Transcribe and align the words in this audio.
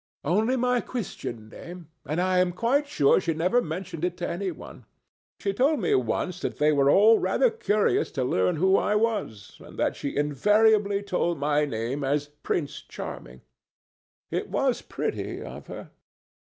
"Only 0.23 0.55
my 0.55 0.81
Christian 0.81 1.47
name, 1.47 1.87
and 2.07 2.19
that 2.19 2.25
I 2.27 2.39
am 2.39 2.53
quite 2.53 2.87
sure 2.87 3.21
she 3.21 3.35
never 3.35 3.61
mentioned 3.61 4.17
to 4.17 4.27
any 4.27 4.49
one. 4.49 4.85
She 5.39 5.53
told 5.53 5.79
me 5.79 5.93
once 5.93 6.39
that 6.39 6.57
they 6.57 6.71
were 6.71 6.89
all 6.89 7.19
rather 7.19 7.51
curious 7.51 8.09
to 8.13 8.23
learn 8.23 8.55
who 8.55 8.77
I 8.77 8.95
was, 8.95 9.59
and 9.63 9.77
that 9.77 9.95
she 9.95 10.17
invariably 10.17 11.03
told 11.03 11.35
them 11.35 11.41
my 11.41 11.65
name 11.65 12.01
was 12.01 12.29
Prince 12.41 12.81
Charming. 12.81 13.41
It 14.31 14.49
was 14.49 14.81
pretty 14.81 15.39
of 15.43 15.67
her. 15.67 15.91